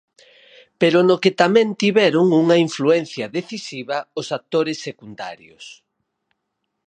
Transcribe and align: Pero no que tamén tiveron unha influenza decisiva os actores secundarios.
Pero 0.81 0.99
no 1.07 1.15
que 1.23 1.31
tamén 1.41 1.67
tiveron 1.83 2.25
unha 2.41 2.57
influenza 2.65 3.23
decisiva 3.37 3.97
os 4.19 4.27
actores 4.37 4.77
secundarios. 4.87 5.65